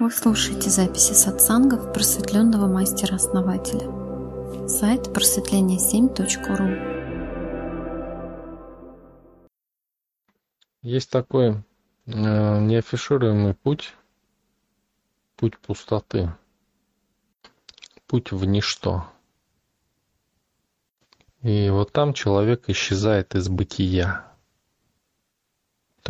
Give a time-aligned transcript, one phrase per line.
[0.00, 3.86] Вы слушаете записи сатсангов просветленного мастера-основателя.
[4.66, 6.64] Сайт просветление7.ру
[10.80, 11.60] Есть такой э,
[12.06, 13.94] неафишируемый путь,
[15.36, 16.34] путь пустоты,
[18.06, 19.04] путь в ничто.
[21.42, 24.29] И вот там человек исчезает из бытия.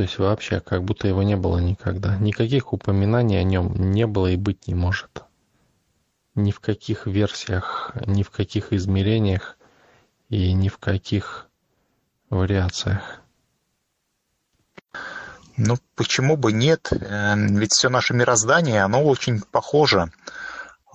[0.00, 2.16] То есть вообще, как будто его не было никогда.
[2.16, 5.24] Никаких упоминаний о нем не было и быть не может.
[6.34, 9.58] Ни в каких версиях, ни в каких измерениях
[10.30, 11.48] и ни в каких
[12.30, 13.20] вариациях.
[15.58, 16.90] Ну, почему бы нет?
[16.92, 20.10] Эм, ведь все наше мироздание, оно очень похоже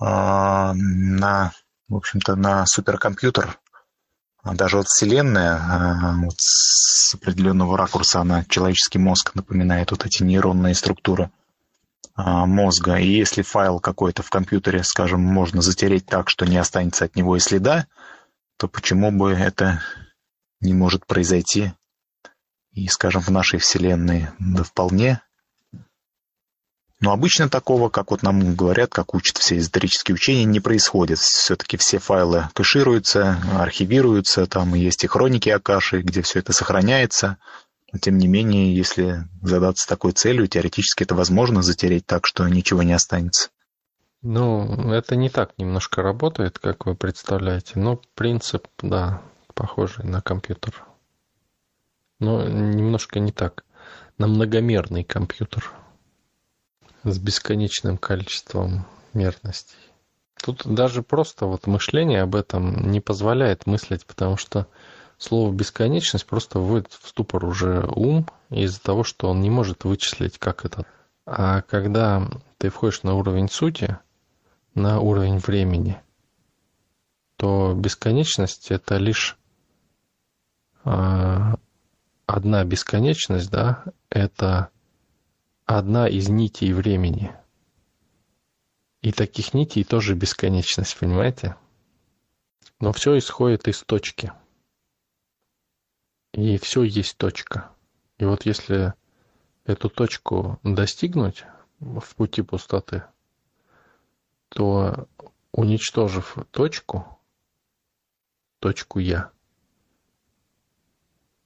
[0.00, 1.52] а, на,
[1.88, 3.56] в общем-то, на суперкомпьютер,
[4.54, 10.74] даже вот Вселенная, а, вот с определенного ракурса она человеческий мозг напоминает вот эти нейронные
[10.74, 11.30] структуры
[12.14, 12.96] а, мозга.
[12.96, 17.36] И если файл какой-то в компьютере, скажем, можно затереть так, что не останется от него
[17.36, 17.86] и следа,
[18.56, 19.82] то почему бы это
[20.60, 21.72] не может произойти
[22.72, 24.28] и, скажем, в нашей Вселенной?
[24.38, 25.20] Да вполне.
[27.06, 31.20] Но обычно такого, как вот нам говорят, как учат все эзотерические учения, не происходит.
[31.20, 37.36] Все-таки все файлы кэшируются, архивируются, там есть и хроники Акаши, где все это сохраняется.
[37.92, 42.82] Но тем не менее, если задаться такой целью, теоретически это возможно затереть так, что ничего
[42.82, 43.50] не останется.
[44.22, 49.22] Ну, это не так немножко работает, как вы представляете, но принцип, да,
[49.54, 50.84] похожий на компьютер.
[52.18, 53.64] Но немножко не так.
[54.18, 55.72] На многомерный компьютер
[57.10, 59.76] с бесконечным количеством мерностей.
[60.42, 64.66] Тут даже просто вот мышление об этом не позволяет мыслить, потому что
[65.18, 70.38] слово «бесконечность» просто вводит в ступор уже ум из-за того, что он не может вычислить,
[70.38, 70.84] как это.
[71.24, 73.98] А когда ты входишь на уровень сути,
[74.74, 76.00] на уровень времени,
[77.36, 79.36] то бесконечность— это лишь
[80.84, 81.54] э,
[82.26, 84.70] одна бесконечность, да, это
[85.66, 87.34] одна из нитей времени.
[89.02, 91.56] И таких нитей тоже бесконечность, понимаете?
[92.80, 94.32] Но все исходит из точки.
[96.32, 97.70] И все есть точка.
[98.18, 98.94] И вот если
[99.64, 101.44] эту точку достигнуть
[101.80, 103.04] в пути пустоты,
[104.48, 105.08] то
[105.52, 107.18] уничтожив точку,
[108.60, 109.32] точку «я»,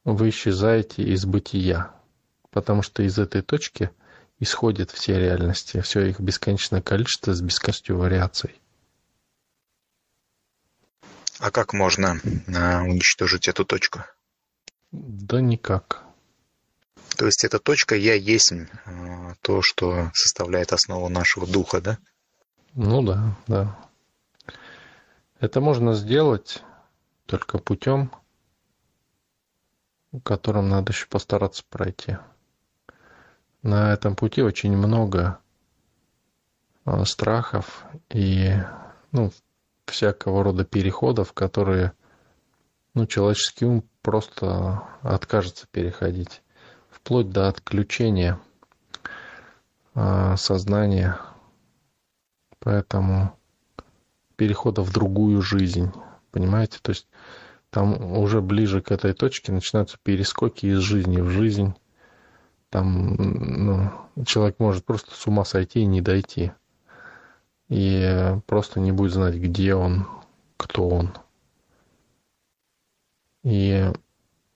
[0.05, 1.95] вы исчезаете из бытия,
[2.51, 3.91] потому что из этой точки
[4.41, 8.61] исходят все реальности, все их бесконечное количество с бесконечностью вариаций.
[11.39, 12.21] А как можно
[12.55, 14.01] а, уничтожить эту точку?
[14.93, 16.05] Да никак.
[17.17, 18.53] То есть эта точка «я есть»
[18.85, 21.99] а, то, что составляет основу нашего духа, да?
[22.75, 23.79] Ну да, да.
[25.39, 26.63] Это можно сделать
[27.27, 28.11] только путем,
[30.25, 32.19] которым надо еще постараться пройти
[33.63, 35.39] на этом пути очень много
[36.85, 38.55] а, страхов и
[39.13, 39.31] ну,
[39.87, 41.93] всякого рода переходов, которые
[42.95, 46.43] ну, человеческий ум просто откажется переходить,
[46.91, 48.41] вплоть до отключения
[49.95, 51.21] э, сознания,
[52.59, 53.37] поэтому
[54.37, 55.93] перехода в другую жизнь,
[56.31, 57.07] понимаете, то есть
[57.71, 61.75] там уже ближе к этой точке начинаются перескоки из жизни в жизнь,
[62.71, 63.17] там
[64.27, 66.53] человек может просто с ума сойти и не дойти.
[67.69, 70.07] И просто не будет знать, где он,
[70.57, 71.15] кто он.
[73.43, 73.91] И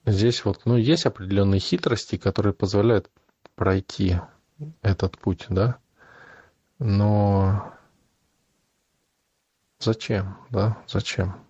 [0.05, 3.09] здесь вот, ну, есть определенные хитрости, которые позволяют
[3.55, 4.17] пройти
[4.81, 5.77] этот путь, да?
[6.77, 7.73] Но
[9.79, 10.77] зачем, да?
[10.87, 11.44] Зачем?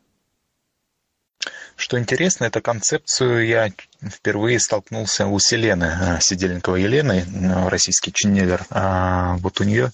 [1.75, 3.69] Что интересно, эту концепцию я
[4.01, 7.25] впервые столкнулся у Селены а, Сидельниковой Елены,
[7.67, 8.65] российский чиневер.
[8.69, 9.91] А вот у нее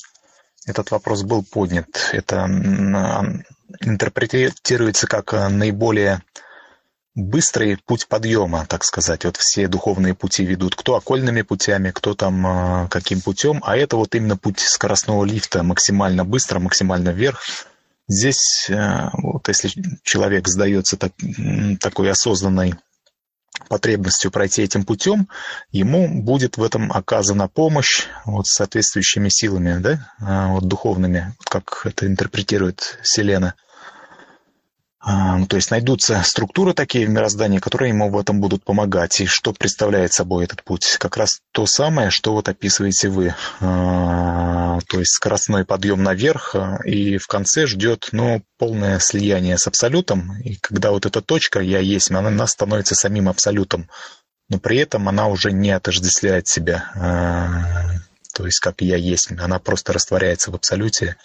[0.68, 1.88] этот вопрос был поднят.
[2.12, 2.46] Это
[3.80, 6.22] интерпретируется как наиболее
[7.16, 9.26] быстрый путь подъема, так сказать.
[9.26, 14.14] Вот все духовные пути ведут кто окольными путями, кто там каким путем, а это вот
[14.14, 17.42] именно путь скоростного лифта максимально быстро, максимально вверх,
[18.08, 19.72] Здесь, э, вот если
[20.04, 21.14] человек сдается так,
[21.80, 22.76] такой осознанной
[23.70, 25.30] потребностью пройти этим путем,
[25.72, 32.08] ему будет в этом оказана помощь вот, соответствующими силами, да, а, вот, духовными, как это
[32.08, 33.56] интерпретирует Селена.
[35.04, 39.20] А, то есть найдутся структуры такие в мироздании, которые ему в этом будут помогать.
[39.20, 40.98] И что представляет собой этот путь?
[41.00, 43.34] Как раз то самое, что вот описываете вы.
[43.62, 49.66] А, то есть скоростной подъем наверх, а, и в конце ждет ну, полное слияние с
[49.66, 50.40] абсолютом.
[50.44, 53.90] И когда вот эта точка «я есть», она становится самим абсолютом.
[54.50, 56.92] Но при этом она уже не отождествляет себя.
[58.34, 59.32] То есть как «я есть».
[59.32, 61.16] Она просто растворяется в абсолюте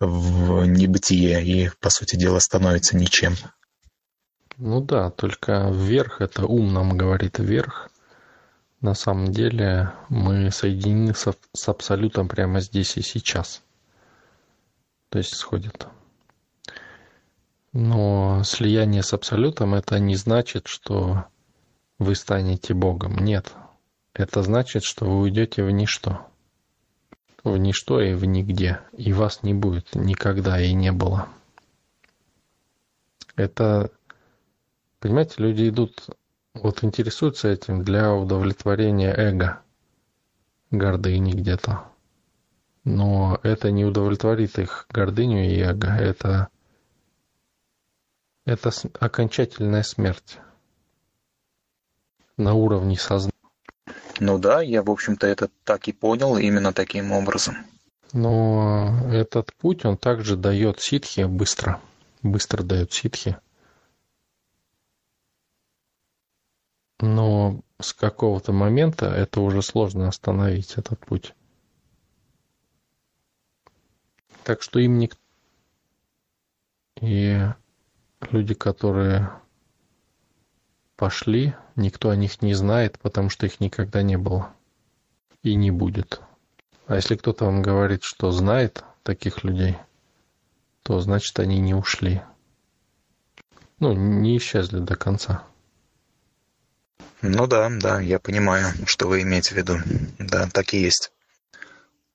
[0.00, 3.34] в небытие и, по сути дела, становится ничем.
[4.58, 7.90] Ну да, только вверх, это ум нам говорит вверх.
[8.80, 13.62] На самом деле мы соединены с, с абсолютом прямо здесь и сейчас.
[15.08, 15.86] То есть сходит.
[17.72, 21.26] Но слияние с абсолютом это не значит, что
[21.98, 23.18] вы станете Богом.
[23.18, 23.52] Нет.
[24.14, 26.26] Это значит, что вы уйдете в ничто
[27.50, 31.28] в ничто и в нигде, и вас не будет никогда и не было.
[33.36, 33.90] Это,
[34.98, 36.08] понимаете, люди идут,
[36.54, 39.60] вот интересуются этим для удовлетворения эго,
[40.70, 41.84] гордыни где-то.
[42.84, 46.48] Но это не удовлетворит их гордыню и эго, это,
[48.44, 48.70] это
[49.00, 50.38] окончательная смерть
[52.36, 53.35] на уровне сознания.
[54.18, 57.56] Ну да, я, в общем-то, это так и понял, именно таким образом.
[58.12, 61.80] Но этот путь, он также дает ситхи быстро.
[62.22, 63.36] Быстро дает ситхи.
[67.00, 71.34] Но с какого-то момента это уже сложно остановить, этот путь.
[74.44, 75.20] Так что им никто...
[77.02, 77.38] И
[78.30, 79.30] люди, которые
[80.96, 84.52] пошли, никто о них не знает, потому что их никогда не было
[85.42, 86.20] и не будет.
[86.86, 89.76] А если кто-то вам говорит, что знает таких людей,
[90.82, 92.22] то значит они не ушли.
[93.78, 95.44] Ну, не исчезли до конца.
[97.22, 99.78] Ну да, да, я понимаю, что вы имеете в виду.
[100.18, 101.12] Да, так и есть.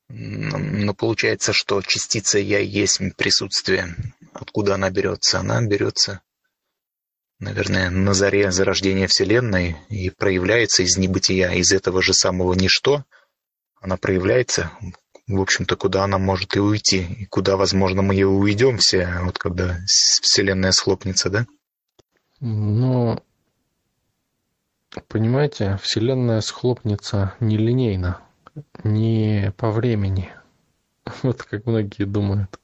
[0.07, 3.95] Но получается, что частица «я» есть присутствие.
[4.33, 5.39] Откуда она берется?
[5.39, 6.21] Она берется
[7.41, 13.03] наверное, на заре зарождения Вселенной и проявляется из небытия, из этого же самого ничто.
[13.81, 14.71] Она проявляется,
[15.27, 19.39] в общем-то, куда она может и уйти, и куда, возможно, мы и уйдем все, вот
[19.39, 21.47] когда Вселенная схлопнется, да?
[22.39, 23.21] Ну,
[25.07, 28.21] понимаете, Вселенная схлопнется нелинейно,
[28.83, 30.31] не по времени.
[31.23, 32.60] Вот как многие думают.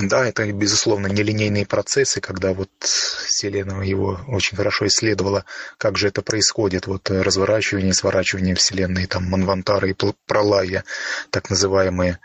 [0.00, 5.44] Да, это, безусловно, нелинейные процессы, когда вот Вселенная его очень хорошо исследовала,
[5.78, 9.96] как же это происходит, вот разворачивание и сворачивание Вселенной, там, Манвантары и
[10.26, 10.84] Пролая,
[11.30, 12.18] так называемые.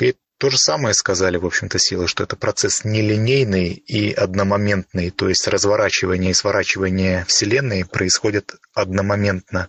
[0.00, 5.28] И то же самое сказали, в общем-то, силы, что это процесс нелинейный и одномоментный, то
[5.28, 9.68] есть разворачивание и сворачивание Вселенной происходит одномоментно.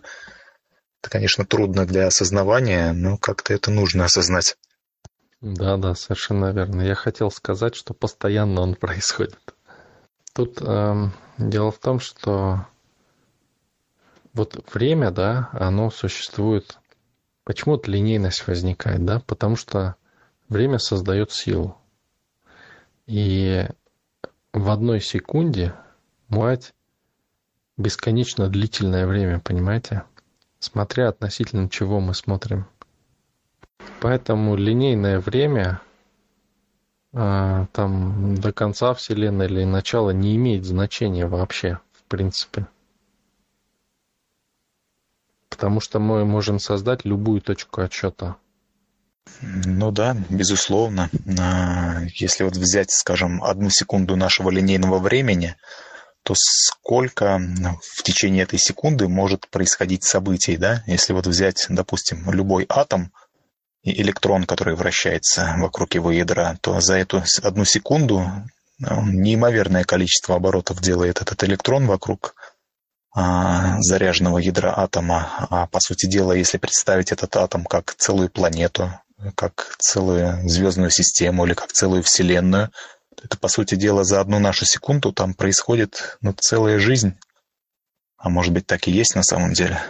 [1.02, 4.56] Это, конечно, трудно для осознавания, но как-то это нужно осознать.
[5.54, 6.82] Да, да, совершенно верно.
[6.82, 9.38] Я хотел сказать, что постоянно он происходит.
[10.34, 11.08] Тут э,
[11.38, 12.66] дело в том, что
[14.32, 16.78] вот время, да, оно существует.
[17.44, 19.20] Почему то линейность возникает, да?
[19.20, 19.94] Потому что
[20.48, 21.78] время создает силу.
[23.06, 23.68] И
[24.52, 25.74] в одной секунде
[26.26, 26.74] мать
[27.76, 30.02] бесконечно длительное время, понимаете?
[30.58, 32.66] Смотря относительно чего мы смотрим.
[34.00, 35.80] Поэтому линейное время
[37.12, 42.66] а, там до конца Вселенной или начала не имеет значения вообще, в принципе.
[45.48, 48.36] Потому что мы можем создать любую точку отсчета.
[49.40, 51.08] Ну да, безусловно.
[51.40, 55.56] А, если вот взять, скажем, одну секунду нашего линейного времени,
[56.22, 57.40] то сколько
[57.80, 60.82] в течение этой секунды может происходить событий, да?
[60.86, 63.10] Если вот взять, допустим, любой атом–
[63.86, 68.28] и электрон, который вращается вокруг его ядра, то за эту одну секунду
[68.78, 72.34] неимоверное количество оборотов делает этот электрон вокруг
[73.14, 75.46] а, заряженного ядра атома.
[75.50, 78.90] А по сути дела, если представить этот атом как целую планету,
[79.36, 82.70] как целую звездную систему или как целую вселенную,
[83.14, 87.16] то это, по сути дела, за одну нашу секунду там происходит ну, целая жизнь.
[88.18, 89.80] А может быть, так и есть на самом деле.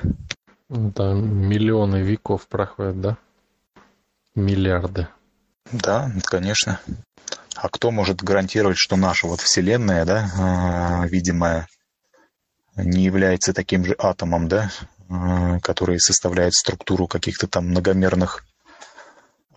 [0.69, 3.17] Да, миллионы веков проходят, да?
[4.37, 5.09] Миллиарды.
[5.73, 6.79] Да, конечно.
[7.57, 11.67] А кто может гарантировать, что наша вот Вселенная, да, а, видимая,
[12.77, 14.71] не является таким же атомом, да,
[15.09, 18.45] а, который составляет структуру каких-то там многомерных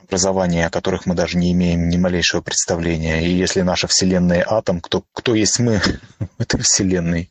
[0.02, 3.28] образования, о которых мы даже не имеем ни малейшего представления.
[3.28, 5.80] И если наша Вселенная атом, кто, кто есть мы
[6.20, 7.30] в этой Вселенной?